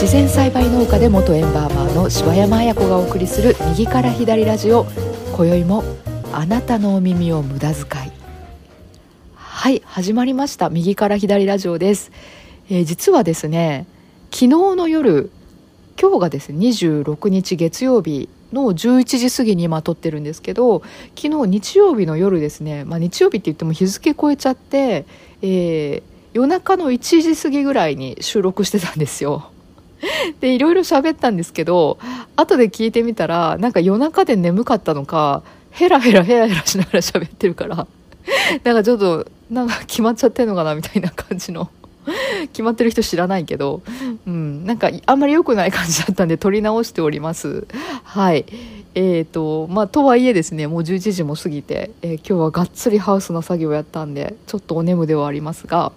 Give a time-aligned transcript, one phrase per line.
[0.00, 4.86] 自然栽培農家で元エンバーマーの柴山彩子がお送りする右から左ラジオ。
[5.36, 5.82] 今宵も
[6.32, 7.97] あなたのお耳を無駄遣い。
[9.98, 10.70] 始まりました。
[10.70, 12.12] 右から左ラジオです、
[12.70, 13.84] えー実はですね
[14.30, 15.32] 昨日の夜
[16.00, 20.84] 今日がですね26日月曜日の11時過ぎに今撮ってるんですけど
[21.20, 25.04] 昨日日曜日の夜ですね、まあ、日曜日って言っても日付超えちゃって、
[25.42, 29.50] えー夜中の1時過ぎぐらいに収録してたんですよ。
[30.38, 31.98] でいろいろ喋ったんですけど
[32.36, 37.88] 後で聞いてみたらなんか夜中で眠かったのかヘラヘラヘラヘラしながら喋ってるから。
[38.64, 41.70] なんかちょっとなんか決まっちゃってんのかなみたいな感じの。
[42.52, 43.82] 決まってる人知らないけど、
[44.26, 47.66] うん、なんかあんまり良くない感じだったんで撮り直しております。
[48.02, 48.46] はい。
[48.94, 55.92] えーとまあ、とはいえですねもう11時も過ぎて、えー今日はがっつりハウスの作業をやったんでちょっとお眠ではありますが、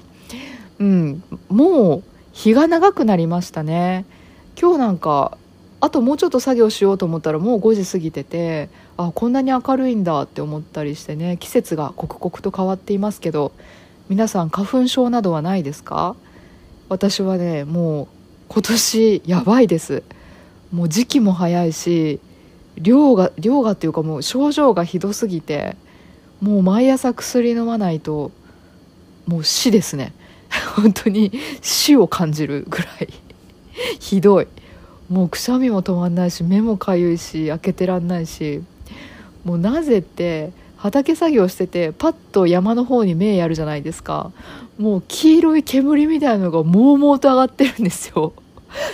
[0.79, 4.05] うん、もう日が長くなりましたね。
[4.59, 5.37] 今日なんか
[5.81, 13.51] あともうちょっと作業しようと思ったらもう5時過ぎててあこんなに明るいんだって思ったりしてね季節が刻々と変わっていますけど
[14.07, 16.15] 皆さん花粉症などはないですか？
[16.87, 18.07] 私はねもう
[18.49, 20.03] 今年やばいです。
[20.71, 22.19] もう時期も早いし
[22.77, 25.75] 量が量がっていうかもう症状がひどすぎて
[26.41, 28.31] もう毎朝薬飲まないと
[29.25, 30.13] もう死ですね。
[30.75, 33.07] 本当に死を感じるぐらい。
[33.99, 34.47] ひどい。
[35.11, 38.63] もうくしゃみも止まんないし目もかゆいし開けてらんないし
[39.43, 44.31] もうなぜって畑作業しててパッと山の方に目やるじゃないですか。
[44.79, 48.31] もう黄色い煙みたいなのがもうもうと上がってるんですよ。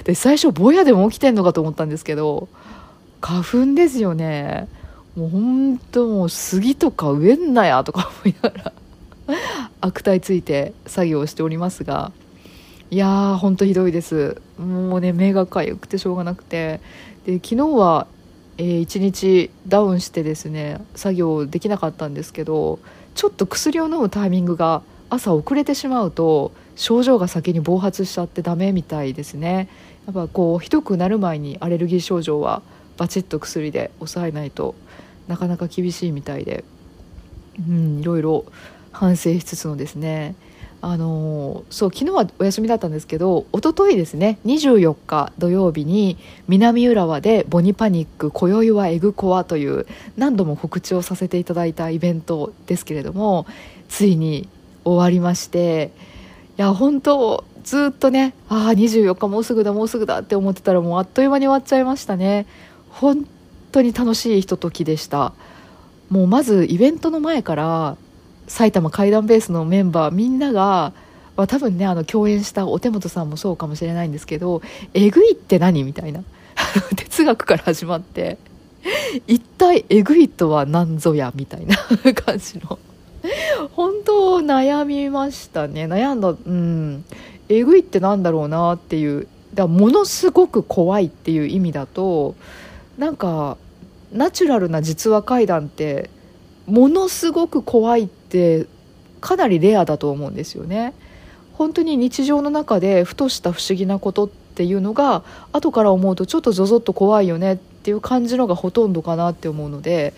[0.06, 2.50] で最初ぼやでも起きてんのかと思ったんですけど
[3.22, 4.68] 花粉ですよね。
[5.16, 8.74] もうほんともう杉とか植えんなやとか思いながら
[9.82, 12.12] 悪態ついて作業しておりますが
[12.90, 14.42] いやーほんとひどいです。
[14.58, 16.80] もうね目がかゆくてしょうがなくて。
[17.26, 18.08] で昨日は、
[18.58, 22.80] えー一日ダウンしてですね作業できなかったんですけど
[23.16, 29.68] ちょっと薬を飲むタイミングが朝遅れてしまうと症状が先に暴発しちゃってダメみたいですね。
[30.06, 32.62] やっぱこうひどくなる前にアレルギー症状は
[32.96, 34.76] バチッと薬で抑えないと
[35.28, 36.64] なかなか厳しいみたいで
[37.60, 38.46] うんいろいろ
[38.94, 40.36] 反省しつつのですね。
[40.82, 46.18] あのそう昨日はお休みだったんですけど一昨日ですね24日土曜日に
[46.48, 53.48] 南浦和で「ボニパニック今宵はエグコア」という何度も告知をさせていただいたイベントですけれども
[53.90, 54.48] ついに
[54.86, 55.92] 終わりまして
[56.58, 62.46] いや本当ずっとねああ24日もうすぐだもうすぐだって思ってたらもうあっという間に終わっちゃいましたね。
[62.90, 63.28] 本
[63.72, 65.34] 当に楽しいひとときでした。
[66.10, 67.98] もうまずイベントの前から
[68.48, 70.94] 埼玉怪談ベースのメンバーみんなが、
[71.36, 74.62] まあ、多分ねあの共演したお手元さんもそうかもしれないんですけど
[74.94, 76.24] 「えぐいって何?」みたいな。
[76.96, 78.40] 哲学から始まって
[79.28, 81.78] 一体えぐいとは何ぞやみたいな
[82.16, 82.80] 感じの。
[83.74, 85.86] 本当悩みましたね。
[85.86, 87.06] 悩んだうん。
[87.48, 89.28] えぐいってなんだろうなっていう。
[89.54, 92.36] だものすごく怖いっていう意味だと
[92.98, 93.58] なんか
[94.12, 96.10] ナチュラルな実話怪談って
[96.66, 98.68] ものすごく怖いって
[99.22, 100.94] かなりレアだと思うんですよね。
[101.54, 105.24] 本当に日常の中でふとした不思議なことっていうのが
[105.54, 110.14] 後から思うとちょっとゾゾッと怖いよねっていう感じのがほとんどかなって思うので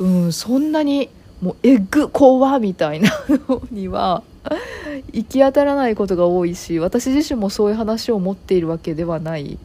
[0.00, 1.08] うんそんなに
[1.40, 4.24] もうエッグ怖みたいなのには
[5.12, 9.58] 行き当たらないことが多いし私自身もそういう話を持っているわけではない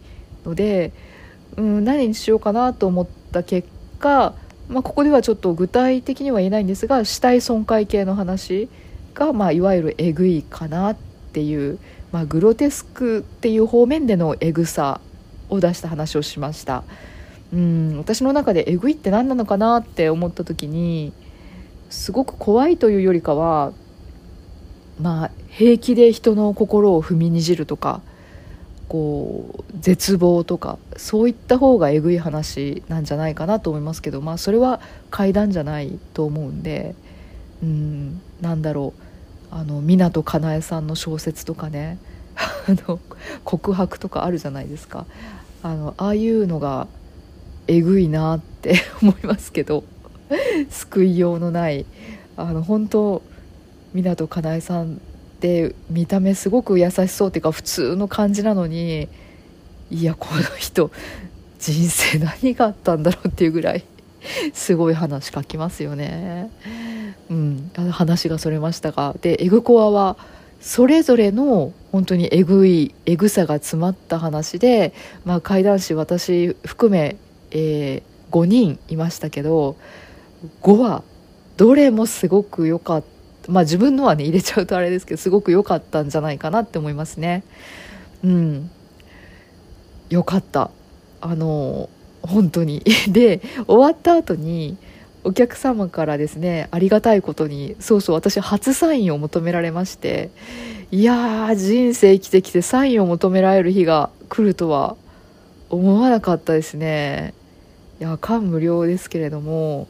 [0.45, 0.91] ので、
[1.57, 3.67] うん、何にしようかなと思った結
[3.99, 4.33] 果、
[4.71, 8.69] まあ、ここではちょっと具体的には言えないんですが死体損壊系の話
[9.13, 10.97] が、まあ、いわゆるえぐいかなっ
[11.33, 11.77] ていう、
[12.13, 15.01] まあ、グロテスクっていう方面でのえぐさ
[15.49, 16.83] を出した話をしました。
[17.53, 21.11] うん私の中でえぐいって何なのかなって思った時に
[21.89, 23.73] すごく怖いというよりかは
[25.01, 28.01] まあ平気で人の心を踏みにじるとか
[28.91, 36.93] こう絶望とかそういった方がえぐい話なんじゃないかなと思いますけどまあそれは怪談じゃないと思うんで
[37.63, 39.01] うんなんだろう。
[39.49, 41.99] あの湊かなえさんの小説とかね。
[42.35, 42.43] あ
[42.87, 42.99] の
[43.45, 45.05] 告白とかあるじゃないですか。
[45.63, 46.87] あのああいうのが
[47.67, 49.85] えぐいなって 思いますけど
[50.69, 51.85] 救いようのない。
[52.35, 53.21] あの本当
[53.95, 54.99] 湊かなえさん
[55.41, 59.09] で見た目すごく優しそうっていうか普通の感じなのに
[59.89, 60.91] いやこの人
[61.59, 63.83] 人生何があったんだろうっていうぐらい
[64.53, 66.51] すごい話書きますよね。
[67.29, 70.17] うん、話がそれましたがでエグコアは
[70.59, 74.93] それぞれの本当にえぐいえぐさが詰まった話で、
[75.25, 77.15] まあ、怪談師私含め、
[77.51, 79.75] えー、5人いましたけど
[80.61, 81.03] 5話
[81.57, 83.10] どれもすごく良かった
[83.47, 87.43] まあ自分のはね入れちゃうとあれですけどすごく良かったんじゃないかなって思いますね。
[88.23, 88.69] うん。
[90.09, 90.71] 良かった。
[91.21, 91.89] あの
[92.21, 92.83] 本当に。
[93.09, 94.77] で終わった後に
[95.23, 100.31] お客様からですねありがたいことにそうそう私初サインを求められまして
[100.91, 104.95] いや人生生きてきてサインを求められる日が来るとは
[105.69, 107.33] 思わなかったですね。
[107.99, 109.87] いや感無量ですけれども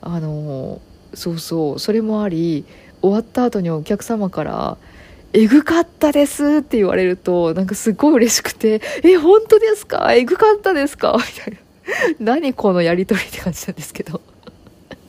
[0.00, 0.80] あの
[1.14, 2.64] そうそうそれもあり
[3.02, 4.76] 終わった後にお客様から
[5.34, 10.12] 「えぐかったです」って言われるとなんかすごい嬉しくて「え本当ですか？
[10.14, 11.58] えぐかったですか?」みたいな
[12.34, 14.20] 何このやり取りって感じなんですけど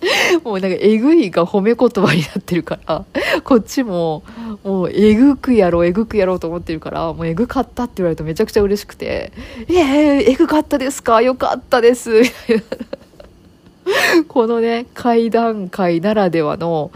[0.43, 3.05] もうなんかえぐいが褒め言葉になってるから、
[3.45, 4.21] こっちも、
[4.65, 9.31] もうえぐくやろう、えぐくやろうと思ってるから、もうえぐかったって言われるとめちゃくちゃ嬉しくて、
[9.69, 11.21] えー、えぐかったですか？
[11.21, 12.19] よかったです。
[12.19, 12.63] みたいな。
[14.27, 16.91] このね、階段階ならではの、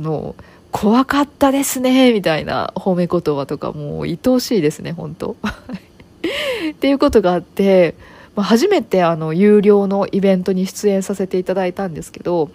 [0.00, 0.34] の、
[0.72, 5.36] 怖かったですね、みたいな褒め言葉とかもう愛おしいですね、本当。
[6.70, 7.94] っていうことがあって、
[8.34, 12.50] ま、初めてあの有料のイベントに出演させていただいたんですけど、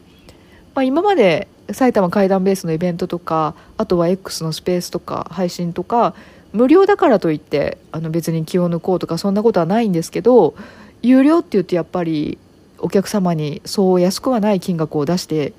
[0.75, 6.13] まあ、今まで埼玉怪談ベースのイベントとかあとは X のスペースとか配信とか
[6.53, 10.53] 無料だからといってあの別に気を抜こうとかそんなことはないんですけど
[11.01, 12.37] 有料って言ってやっぱり
[12.77, 15.53] お客様にそう安くはない金額を出して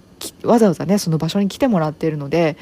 [0.44, 2.56] わざわざねその場所に来てもらっているので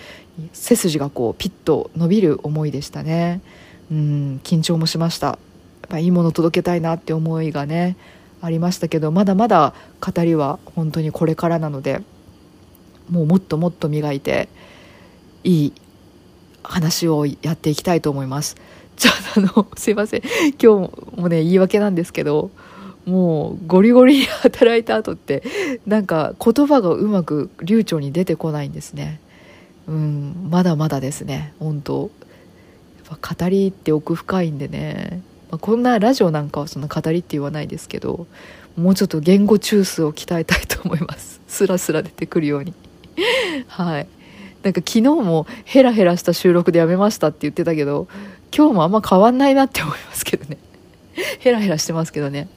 [0.53, 3.41] 背筋がこうピッと伸びる思いでしたね。
[3.91, 5.39] うん緊張もしました。
[5.91, 7.97] ぱいいもの届けたいなって思いがね
[8.41, 12.01] ありましたけどまだまだ語りは本当にこれからなので
[13.11, 14.49] もうもっともっと磨いて
[15.45, 15.73] いい
[16.63, 18.57] 話をやっていきたいと思います。
[18.97, 20.23] ちょっとあのすいません。
[20.63, 22.51] 今日もね言い訳なんですけど
[23.07, 25.43] もうゴリゴリに働いた後って
[25.87, 29.21] なんか言葉がうまく流暢に出てこないんですね。
[29.89, 32.11] うんまだまだですね本当。
[33.09, 35.23] やっぱ語りって奥深いんでね。
[35.51, 38.29] まあ、こんなラジオなんかはそんな語りって言わないですけど
[38.77, 41.41] もうちょっと言語中枢を鍛えたいと思います。
[41.49, 42.75] スラスラ出てくるように。
[43.67, 44.07] はい。
[44.63, 48.09] なんか昨日もヘラヘラした収録でやめましたって言ってたけど
[48.55, 50.59] 今日もあんま変わんないなって思いますけどね。
[51.41, 52.49] ヘラヘラしてますけどね。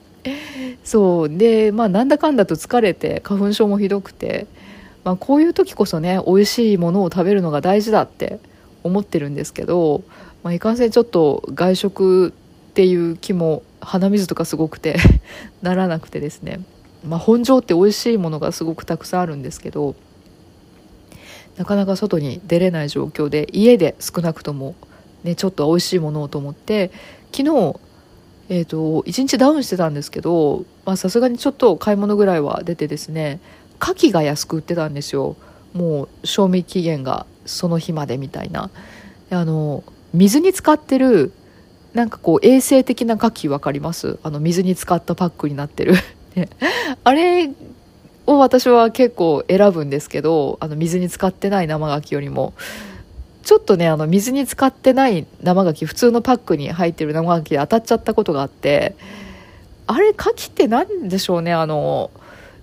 [0.84, 1.28] そう。
[1.28, 4.46] でまあなんだかんだと疲れて花粉症もひどくて、
[5.04, 8.38] まあ、こういう時こそね美味しいものを食べるのが大事だって
[8.82, 10.02] 思ってるんですけど、
[10.42, 12.32] まあ、いかんせんちょっと外食っ
[12.74, 14.96] ていう気も鼻水とかすごくて
[15.62, 16.60] ならなくてですね、
[17.06, 19.94] まあ、本庄って美味しいものがすごくたくさんあるんですけど
[21.56, 24.74] なかなか外に出れない状況で家で少なくとも、
[25.22, 26.90] ね、ちょっと美味しいものをと思って
[27.32, 27.76] 昨日
[28.48, 30.64] えーと、1日ダウンしてたんですけど
[30.96, 33.40] さすがにちょっと買い物ぐらいは出てですね
[33.80, 35.36] 牡蠣が安く売ってたんですよ。
[35.72, 38.70] もう賞味期限がその日までみたいな。
[39.30, 39.82] あの
[40.12, 41.32] 水に浸ってる
[41.92, 44.18] なんかこう衛生的な牡蠣分かります？
[44.22, 45.94] あの水に浸かったパックになってる。
[47.02, 47.50] あれ
[48.26, 52.54] を私は結構選ぶんですけどあの水に浸かってない生牡蠣よりも。
[53.44, 58.96] ちょっとねあの水に浸かってない生牡蠣普通のパックに入ってる生牡蠣で当たっちゃったことがあって
[59.86, 62.10] あれ牡蠣って何でしょうねあの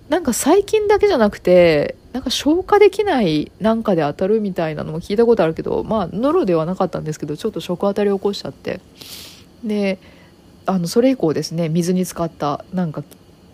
[0.08, 8.80] なんか最近だけじゃなくてなんか消化できないなんかで当たるみたいなのも聞いたことあるけどまあノロではなかったんですけどちょっと食当たりを起こしちゃって。
[9.64, 9.98] で
[10.66, 13.02] あのそれ以降ですね水に浸かったなんか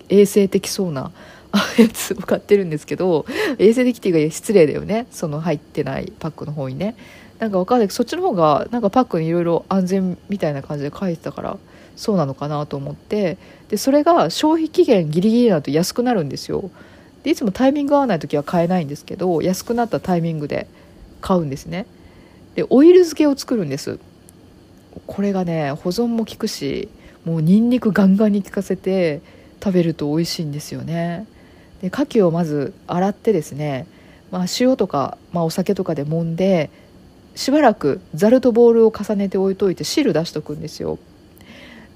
[0.08, 1.10] 衛生的そうな
[1.78, 3.24] やつを買ってるんですけど
[3.58, 5.06] 衛生的っていうか失礼だよね。
[5.10, 6.94] その入ってないパックの方にね。
[7.38, 7.88] なんか分かんない。
[7.88, 11.56] けどそっちの方がなんかパックにいろいろ安全みたいな感じで書いてたから
[11.96, 13.38] そうなのかなと思って。
[13.68, 16.70] でそれが消費期限ギリギリだと安くなるんですよ。
[17.22, 20.66] でいつもタイミング合わない時は買えないんですけど安くなったタイミングで
[21.20, 21.86] 買うんですね。
[22.54, 23.98] でオイル漬けを作るんです。
[25.06, 26.88] これがね保存も効くし
[27.24, 29.20] もうニンニクガンガンに効かせて
[29.62, 31.26] 食べると美味しいんですよね。
[31.82, 33.86] で牡蠣をまず洗ってですね、
[34.30, 36.70] まあ、塩とか、まあ、お酒とかで揉んで
[37.34, 40.98] しばらくざるとボウルを重ねて置いといて汁出しとくんですよ。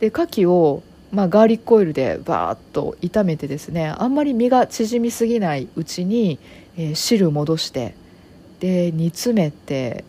[0.01, 6.39] で牡蠣をまあ、ガーリックオイルでバーッと炒めてですねあんまり身が縮みすぎないうちに、
[6.79, 7.95] えー、汁戻して
[8.61, 10.07] で煮詰めて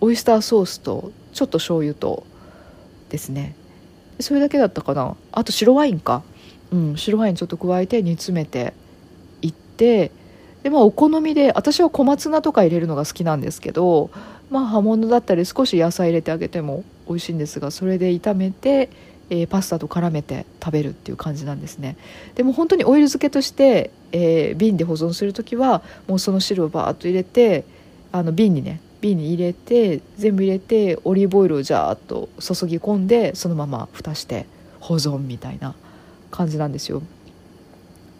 [0.00, 2.24] オイスターソースとちょっと醤油と
[3.10, 3.54] ですね。
[4.18, 5.14] それだけだったかな。
[5.32, 6.22] あと白ワインか、
[6.72, 8.72] うん、白ワインちょっと加えて煮詰めて
[9.76, 10.10] て
[10.62, 14.10] でまあお好みで私は小松菜とか入れるのが好きなんですけど
[14.50, 18.90] まあ葉物だったり少し野菜入れてあげても美味しいんですがそれで炒めて、
[19.30, 21.96] えー、パスタと絡めて食べるっていう感じなんですね。
[22.34, 27.64] でも本当にオイル漬けとして、えー、瓶で保存する時はもうその汁をバーッと入れて
[28.12, 34.46] あの瓶にね瓶に入れて全部入れてオリーブオイルをジャーッと注ぎ込んでそのまま蓋して
[34.80, 35.74] 保存みたいな
[36.30, 37.02] 感じなんですよ。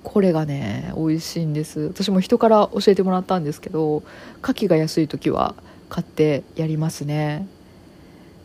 [0.07, 1.81] これがね美味しいんです。
[1.81, 4.05] 私も人から教えてもらったんですけど
[4.41, 5.57] 牡蠣が安い時は
[5.89, 7.49] 買ってやりますね。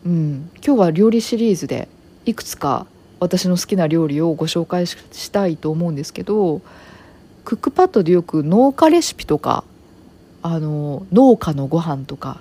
[0.04, 0.50] うん。
[0.56, 1.86] 今日は料理シリーズで
[2.26, 2.86] いくつか
[3.20, 6.62] 私の好きな料理をご紹介したいと思うんですけど
[7.44, 9.62] クックパッドでよく農家レシピとか
[10.42, 12.40] あの農家のご飯とか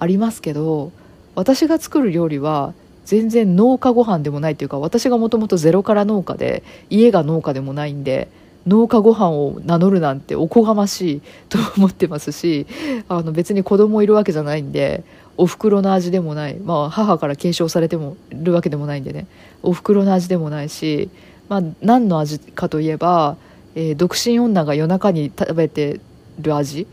[0.00, 0.90] ありますけど
[1.36, 8.28] 私が作る料理は全然農家ご飯でもないというか私がもともとゼロから農家で家が農家でもないんで
[8.66, 12.66] 農家ご飯を名乗るなんておこがましいと思ってますし
[13.08, 15.04] あの別に子供いるわけじゃないんで
[15.38, 19.26] お袋の味でもない、まあ、母から継承されてもるわけでもないんでね。
[19.62, 21.10] お袋の味でもないし、
[21.48, 23.36] まあ、何の味かといえば、
[23.74, 26.00] えー、独身女が夜中に食べて
[26.38, 26.86] る味。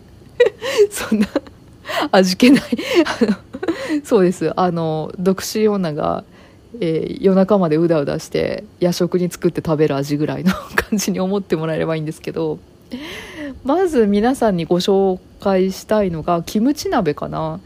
[0.90, 1.26] そんな
[2.12, 2.62] 味気ない。
[4.04, 4.52] そうです。
[4.58, 6.24] あの独身女が、
[6.80, 12.58] えー、夜中までうだうだして夜食に作って食べる味ぐらいの感じに思ってもらえればいいんですけど
[13.64, 17.60] まず皆さんにご紹介したいのがキムチ鍋かな。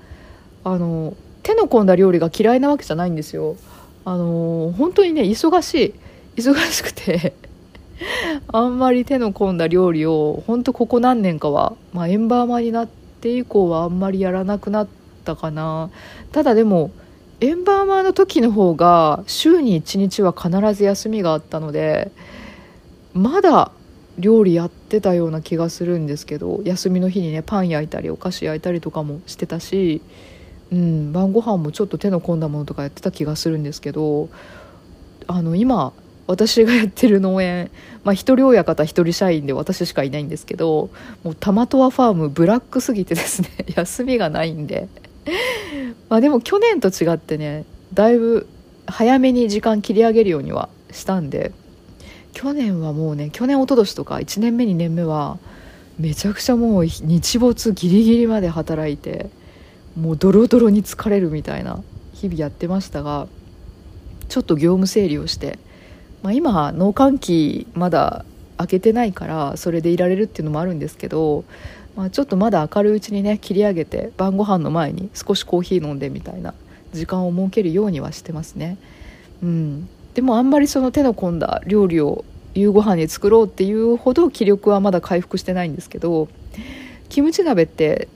[0.64, 3.56] あの手の込んだ料理が嫌いなわけじゃないんですよ。
[4.04, 5.94] あの本当にね忙しい。
[6.36, 7.34] 忙しくて
[8.48, 12.88] あんまり手の込んだ料理を本当ここ何年かは、まあ、エンバーマになっ
[13.20, 14.88] て以降はあんまりやらなくなっ
[15.24, 15.90] たかな。
[16.32, 16.90] ただでも
[17.42, 22.12] エンバーマーの時の方が週に1日は必ず休みがあったので
[23.14, 23.72] まだ
[24.16, 30.02] 料理やってたような気がするんですけど休みの日にねパン焼いたりお菓子焼いたりとかもしてたし、
[30.70, 34.28] うん、晩ご飯もちょっと手の込んだものとかやってた気がするんですけど
[35.26, 35.92] あの今
[36.28, 37.72] 私がやってる農園、
[38.04, 40.90] まあ、一人親方一人社員で私しかいないんですけど
[41.24, 44.86] もうタマトワファームブラックすぎてですね 休みがないんで。
[46.08, 47.64] まあでも去年と違ってね
[47.94, 48.46] だいぶ
[48.86, 51.52] 早めに時間切り上げるようにはしたんで
[52.32, 55.38] 去年はもうね去年一昨年とか1年目2年目は
[55.98, 59.28] めちゃくちゃもう日没ギリギリまで働いて
[60.00, 61.82] もうドロドロに疲れるみたいな
[62.14, 63.28] 日々やってましたが
[64.28, 65.58] ちょっと業務整理をして
[66.22, 68.24] まあ、今農閑期まだ
[68.56, 71.44] 開けてないからそれでいられるっていうのもあるんですけど、
[71.96, 76.54] まあ、ちょっとまだ明るいうちにね切り上げて晩ご飯の前に少しコーヒー飲んでみたいな
[76.92, 78.78] 時間を設けるようにはしてますね。
[79.42, 86.28] うん、でもあんまりその手の込んだ料理を夕ご飯に作ろうっていうほど気力はまだ回復してないんですけど
[87.08, 88.08] キムチ鍋って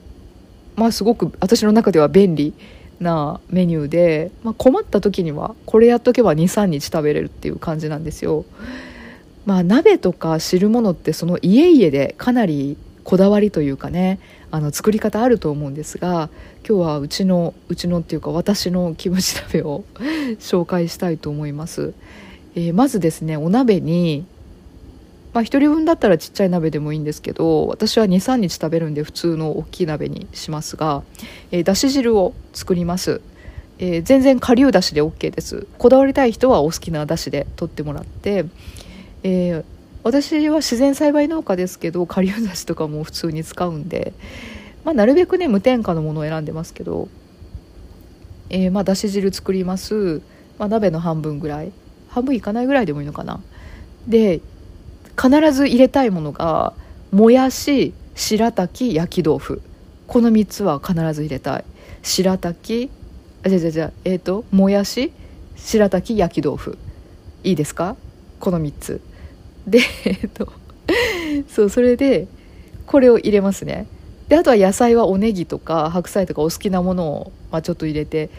[0.75, 2.53] まあすごく私の中では便利
[2.99, 8.45] なメニューで、まあ、困った時にはこれやっとけば23日食べれるっていう感じなんですよ。
[9.45, 12.75] まあ、鍋とか汁物ってその家々でかなり
[13.07, 14.19] こだわりというかね
[14.51, 16.29] あの作り方あると思うんですが
[16.67, 19.85] 今日はうちのうちのっていうか私のキムチ鍋を
[20.39, 21.93] 紹介したいと思います、
[22.55, 24.25] えー、まずですねお鍋に
[25.33, 31.03] まあ、1人分だったらちっちゃい鍋でもいいんですけど私は23日食べるんで普通の大きい鍋にしますが、
[31.51, 33.21] えー、だし汁を作ります、
[33.79, 35.67] えー、全然顆粒だしで OK です。
[35.77, 38.45] こだわりたい人はお好きなだしで取ってもらって、
[39.23, 39.63] えー、
[40.07, 44.13] 私は自然栽培農家ですけど顆粒だしとかも普通に使うんで、
[44.85, 47.09] まあ、なるべくね無添加のものを選んでますけど、
[48.49, 50.21] えー、まあだし汁作ります、
[50.59, 51.73] まあ、鍋の半分ぐらい。
[52.07, 53.41] 半分いかないぐらいでもいいのかな。
[54.07, 54.39] で
[55.21, 56.73] 必ず入れたいものが
[57.11, 59.61] もやし白滝焼き豆腐。
[60.07, 61.65] この3つは必ず入れたい。
[62.01, 62.89] 白滝
[63.43, 65.11] あじゃじゃじゃえっ、ー、ともやし
[65.57, 66.77] 白滝焼き豆腐。
[67.43, 67.97] いいですか？
[68.39, 69.01] この3つ。
[69.67, 70.51] で えっ、と
[71.49, 72.27] そうそれで
[72.85, 73.87] これを入れますね。
[74.29, 78.29] であとは野菜はおネギとか白菜とかお好きなものを、まあ、ちょっと入れて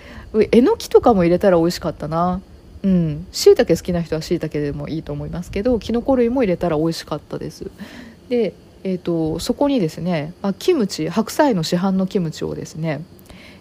[0.52, 2.40] えのきとかも入れたら美味しかったな。
[2.82, 3.26] うん。
[3.32, 7.70] しいたけ好きな人はしいたけでもいいと思いますけどきのこ類も入れたら美味しかったです。
[8.28, 8.52] で、
[8.84, 13.02] えーと、そこにですね、まあ、キムチ白菜の市販のキムチをですね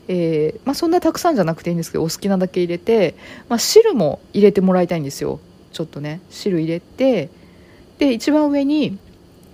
[0.07, 3.15] えー、まあ、そんなたくさんじゃなくていいんですけどお好きなだけ入れて、
[3.49, 5.39] まあ、汁も入れてもらいたいんですよ。
[5.73, 7.29] ちょっとね汁入れて
[7.97, 8.97] で一番上に、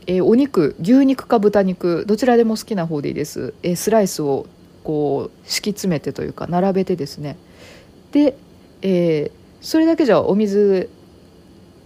[0.08, 4.48] えー、お肉牛肉か豚肉どちらでも好きな方でいいです、えー、スライスを
[4.84, 7.38] こう敷き詰めてというか並べてですね。
[8.12, 8.36] で、
[8.82, 9.32] えー、
[9.62, 10.90] それだけじゃお水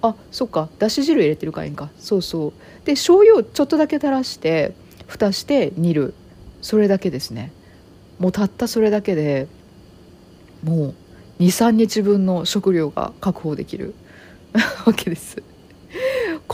[0.02, 1.90] あそっかだし汁入れてるからいいんか。
[2.00, 2.54] そうそう。
[2.86, 4.74] で醤油をちょっとだけ垂らして
[5.06, 6.14] 蓋して煮る。
[6.62, 7.52] それだけですね。
[8.20, 9.48] もうたったそれだけで
[10.64, 10.94] もう
[11.40, 13.94] 23日分の食料が確保できる。
[14.86, 15.44] わけです。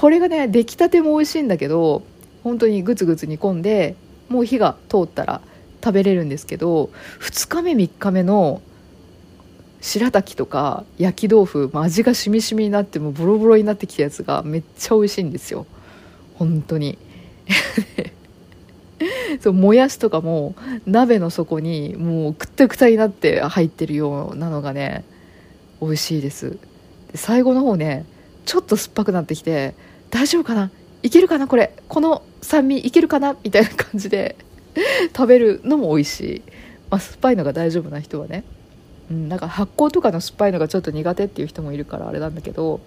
[0.03, 2.03] これがね出来たても美味しいんだけど
[2.43, 3.95] 本当にグツグツ煮込んで
[4.27, 5.39] もう火が通ったら
[5.81, 6.89] 食べれるんですけど
[7.21, 8.61] 2日目3日目の
[9.79, 15.65] 白滝とか焼き豆腐、まあ、味がしみしみになってもボロボロになってきたやつがめっちゃ美味しいんですよ。
[16.35, 16.97] 本当に。
[19.39, 20.53] そうもやしとかも
[20.85, 25.05] 鍋の底にもうくったくたになって入ってるようなのがね
[25.81, 26.57] 美味しいです。
[27.13, 28.05] で最後の方ね
[28.45, 29.75] ちょっと酸っぱくなってきて
[30.13, 30.69] 大丈夫かな？
[31.01, 31.47] いけるかな？
[31.47, 31.75] これ。
[31.87, 33.35] この酸味いけるかな？
[33.43, 34.35] みたいな感じで
[35.17, 36.41] 食べるのも美味しい、
[36.91, 38.43] まあ、酸っぱいのが大丈夫な人はね、
[39.09, 42.79] うん、なんか発酵とかの酸っぱいのがちょっと苦手っていう人もいるからあれなんだけど、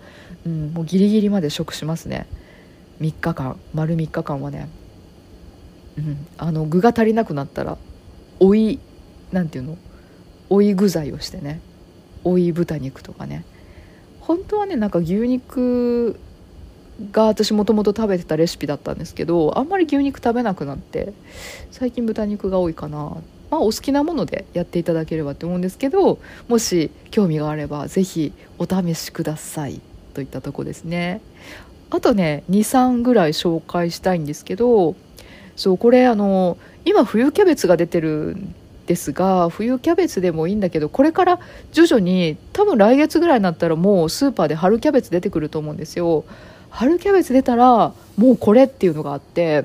[0.47, 2.29] うん、もうギリギリまで食しますね。
[3.01, 3.59] 3日間。
[3.75, 4.69] 丸3日間はね。
[5.99, 7.77] うん、あの具が足りなくなったら
[8.39, 8.79] 追い
[9.33, 9.77] なんていうの？
[10.49, 11.61] 追い具材をしてね。
[12.23, 13.45] 追い豚肉とかね。
[14.21, 16.19] 本当はねなんか牛肉
[17.13, 21.13] が私もともと食べてたレシピだったんですけどあんまり牛肉食べなくなって
[21.71, 23.17] 最近豚肉が多いかな。
[23.51, 29.81] まあお好きなものでやっていただければと思うんですけどもし興味があれば是非お試しください
[30.15, 31.21] といったとこですね。
[31.91, 34.97] あとね23ぐらい紹介したいんですけど
[35.55, 38.55] そうこれあの今冬キャベツが出てるん
[38.87, 41.41] ですが冬キャベツでもいいんだけどこれから
[41.73, 46.25] 徐々に多分来月ぐらいになったらもうスーパーで春キャベツ出てくると思うんですよ。
[46.77, 49.65] 春キャベツ出たらもうこれっていうのがあって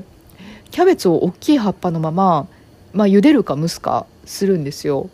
[0.71, 2.47] キャベツを大きい葉っぱのまま、
[2.93, 5.09] まあ、茹でるか蒸すかするんですよ、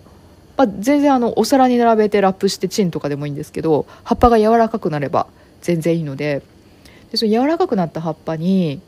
[0.57, 5.27] まあ、全然あのお皿に並べてラップしてチンとかでもいいんですけど葉っぱが柔らかくなれば
[5.61, 6.41] 全然いいので。
[7.11, 8.81] でその柔らかくなった葉っぱに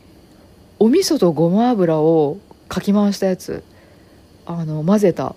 [0.78, 3.63] お味噌とごま油をかき回したやつ
[4.45, 5.36] あの混ぜた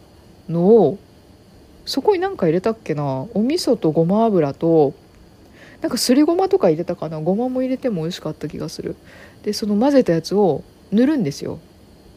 [0.49, 0.99] のを
[1.85, 4.95] そこに何か入れたっけなお味噌とごま油と
[5.83, 7.21] なんかすりごまとか入れたかな？
[7.21, 8.97] ごまも入れても美味しかった気がする。
[9.43, 11.59] でその混ぜたやつを塗るんですよ。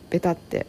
[0.10, 0.68] ベタって。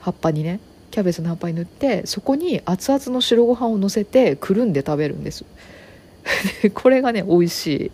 [0.00, 0.60] 葉っぱにね。
[0.90, 5.44] キャベツの葉っぱに塗ってそこに熱々の白ご飯をのせてくるんで食べるんです。
[6.74, 7.90] これがね美味しい。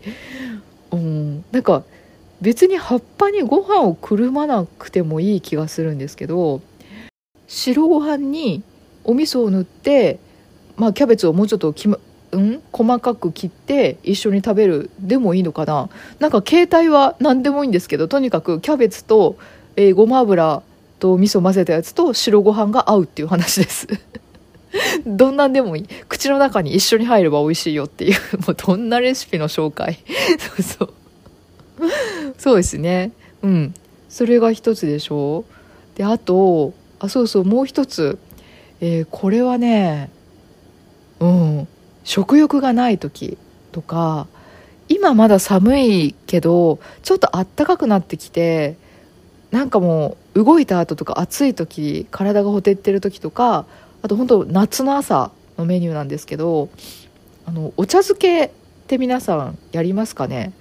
[0.92, 1.44] うん。
[1.50, 1.82] なんか
[2.40, 6.60] 別に葉っぱにご飯をくるまなくてもいい気がするんですけど
[7.46, 8.62] 白ご飯に
[9.04, 10.18] お味噌を塗って、
[10.76, 11.98] まあ、キャベツをもうちょっとき、ま、
[12.38, 12.62] ん？
[12.72, 15.88] 細かく切って一緒に食べるでもいいのかな？
[16.18, 19.36] なんか形態は何でもいいんですけどとにかくキャベツと、
[19.76, 20.62] えー、ごま油
[20.98, 23.86] と味噌混ぜたやつと白ご飯が合うっていう話です。
[25.06, 25.86] どんなんでもいい。
[26.08, 28.18] 口の中に一緒に入れば美味しいよっていう。
[28.46, 29.98] もうどんなレシピの紹介？
[30.38, 30.92] そうそう。
[32.38, 33.12] そうですね。
[33.42, 33.74] うん。
[34.08, 35.44] それが一つでしょ？
[35.96, 38.18] であとあそうそうもう一つ、
[38.80, 40.10] えー、これはね
[41.20, 41.68] うん。
[42.06, 43.36] 食欲がない時
[43.72, 44.28] とか
[44.88, 48.76] 今まだ寒いけどちょっとあったかくなってきて
[49.50, 53.66] なんかもう動いた後とか暑い時体がほてってる時とか
[54.02, 56.68] あと本当夏の朝のメニューなんですけど
[57.44, 58.50] あのお茶漬けっ
[58.86, 60.52] て皆さんやりますかね？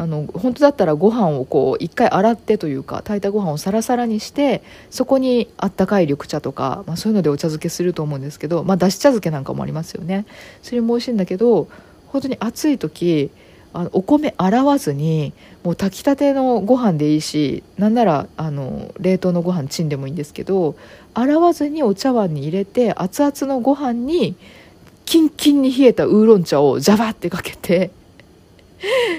[0.00, 10.24] あの本当だったらご飯をこう一回洗ってというか炊いたご飯をサラサラにしてそこにあったかい緑茶とか、まあ、そういうのでお茶漬けすると思うんですけど、まあ、だし茶漬けなんかもありますよね。
[10.62, 11.68] それも美味しいんだけど
[12.06, 13.30] 本当に暑い時
[13.74, 15.34] あのお米洗わずに
[15.64, 20.76] もう炊きたてのご飯でいいしなんならあの冷凍のご飯チンでもいいんですけど
[21.12, 24.34] 洗わずにお茶碗に入れて熱々のご飯に
[25.04, 27.90] キンキンに冷えたウーロン茶をジャバってかけて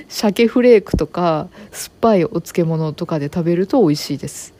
[0.09, 4.53] 鮭フレークとか酸っぱいお漬物とかで食べると美味しいです。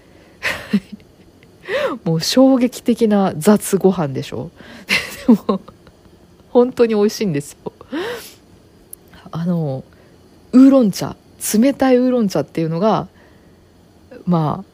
[2.04, 4.52] もう衝撃的な雑ご飯でしょ。
[5.28, 5.62] でも
[6.50, 7.72] 本当に美味しいんですよ。
[9.32, 9.84] あの
[10.52, 11.16] ウーロン茶
[11.58, 13.08] 冷たいウーロン茶っていうのが
[14.26, 14.66] まあ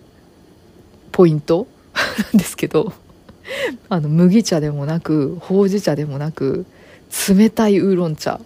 [1.11, 1.67] ポイント？
[1.93, 2.93] なんですけど。
[3.89, 6.65] あの麦茶でもなくほうじ茶でもなく
[7.29, 8.41] 冷たいウーロン茶。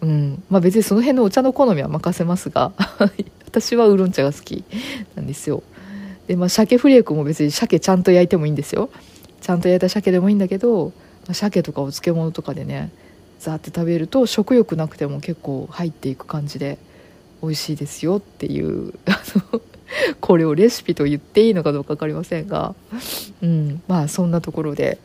[0.00, 0.42] うん。
[0.48, 2.72] まあ、別にその辺のお茶の好みは任せますが
[3.46, 4.64] 私はウーロン茶が好き
[5.14, 5.62] なんですよ。
[6.26, 8.90] でまあ鮭フレークも別に鮭ちゃんと焼いてもいいんですよ。
[9.40, 10.92] ちゃんと焼いた鮭でもいいんだけど、
[11.26, 12.90] まあ、鮭とかお漬物とかでね
[13.38, 16.78] ザーって食べると食欲なくても結構入っていく感じで
[17.42, 19.60] 美味しいですよっていう あの
[20.20, 22.74] これをレシピと言っていいのかどうか分かりませんが、
[23.42, 24.98] うん、まあそんなところで、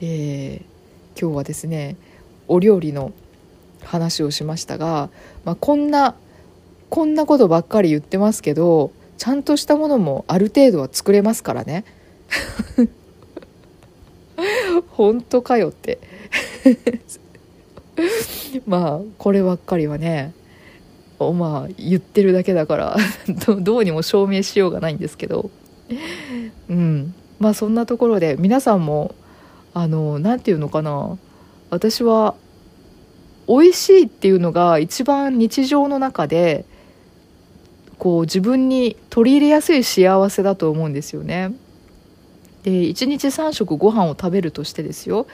[0.00, 1.96] えー、今日はですね
[2.48, 3.12] お料理の
[3.84, 5.10] 話をしましたが、
[5.44, 6.14] まあ、こんな
[6.90, 11.84] こんなことばっかり言ってますけどちゃんとしたものもある程度は作れますからね。
[14.90, 15.98] 本当かよって。
[18.66, 20.32] まあこればっかりはね
[21.18, 22.96] まあ言ってるだけだから
[23.60, 25.50] どうにも証明しようがないんですけど。
[26.68, 27.14] うん。
[27.38, 29.14] まあそんなところで皆さんも
[29.74, 31.18] あの何て言うのかな。
[31.70, 32.34] 私は
[33.48, 36.64] 美味しいっていうのが一番日常の中で
[37.98, 41.54] こう自分に取り入れやすい幸せだと思うんですよね。
[42.62, 45.26] で1日3食ご飯を食べるとしてですよ。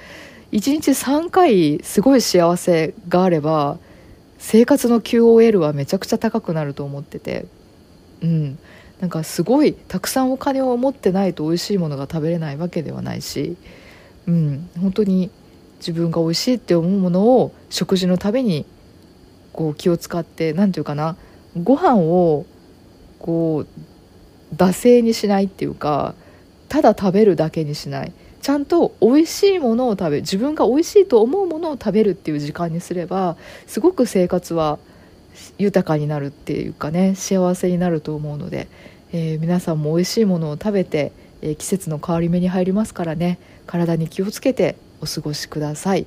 [0.53, 3.79] 1日3回すごい幸せがあれば
[4.39, 7.47] 生活の QOL はめちゃくちゃ高くなると思ってて。
[8.23, 8.59] うん。
[9.01, 13.57] なんかすごいたくさんお金を持ってないと美味しいものが食べれないわけではないし、
[14.27, 15.31] うん、本当に
[15.81, 18.65] 自分が美味しいって思うものを食事のために
[19.53, 21.17] こう気を使って何て言うかな
[21.61, 22.47] ご飯を
[23.19, 26.15] こう惰性にしないっていうか
[26.69, 28.13] ただ食べるだけにしない。
[28.41, 34.79] ちゃんと美味しいものを食べ自分が美味しいと思うものを食べるっていう時間にすればすごく生活は
[35.59, 38.69] 豊かになるっていうかね幸せになると思うので、
[39.13, 41.13] えー、皆さんも美味しいものを食べて、
[41.43, 46.07] えー、季節の変わり目に入りますからね体に気をつけてお過ごしください。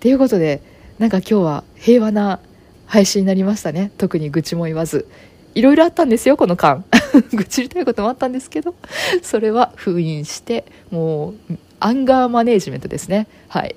[0.00, 0.62] ということで
[0.98, 2.40] なんか今日は平和な
[2.86, 3.92] 配信になりましたね。
[3.98, 5.06] 特に愚痴も言わず。
[5.54, 6.84] いろいろあったんですよこの間。
[7.32, 8.74] 愚痴りたいこともあったんですけど。
[9.22, 13.26] それは封印してもうアンガーマネージメントですね。
[13.48, 13.74] はい。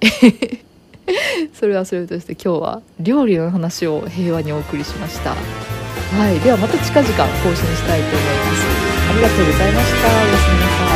[1.54, 5.32] それはそれとして今日は料理の話を平和にお送りしました。
[5.32, 6.40] はい。
[6.40, 8.82] ではまた近々更新したいと思います。
[9.10, 10.08] ありがとうございました。
[10.08, 10.91] おやすみなさい。